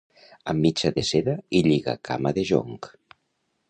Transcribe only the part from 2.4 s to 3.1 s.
jonc.